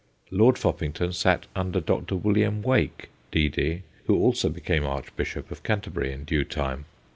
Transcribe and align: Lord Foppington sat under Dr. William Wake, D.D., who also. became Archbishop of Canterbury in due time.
Lord 0.31 0.55
Foppington 0.57 1.13
sat 1.13 1.45
under 1.55 1.79
Dr. 1.79 2.15
William 2.15 2.63
Wake, 2.63 3.09
D.D., 3.31 3.83
who 4.07 4.17
also. 4.17 4.49
became 4.49 4.83
Archbishop 4.83 5.51
of 5.51 5.61
Canterbury 5.61 6.11
in 6.11 6.23
due 6.23 6.43
time. 6.43 6.85